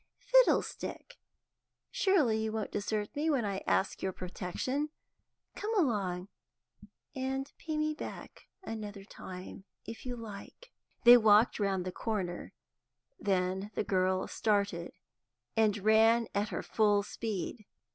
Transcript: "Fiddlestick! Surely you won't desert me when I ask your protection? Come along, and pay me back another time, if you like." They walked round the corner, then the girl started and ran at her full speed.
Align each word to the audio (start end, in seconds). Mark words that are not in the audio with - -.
"Fiddlestick! 0.17 1.19
Surely 1.91 2.39
you 2.41 2.51
won't 2.51 2.71
desert 2.71 3.15
me 3.15 3.29
when 3.29 3.45
I 3.45 3.61
ask 3.67 4.01
your 4.01 4.11
protection? 4.11 4.89
Come 5.55 5.77
along, 5.77 6.27
and 7.15 7.53
pay 7.59 7.77
me 7.77 7.93
back 7.93 8.47
another 8.63 9.03
time, 9.05 9.63
if 9.85 10.03
you 10.03 10.15
like." 10.15 10.71
They 11.03 11.17
walked 11.17 11.59
round 11.59 11.85
the 11.85 11.91
corner, 11.91 12.51
then 13.19 13.69
the 13.75 13.83
girl 13.83 14.25
started 14.25 14.93
and 15.55 15.77
ran 15.77 16.27
at 16.33 16.49
her 16.49 16.63
full 16.63 17.03
speed. 17.03 17.67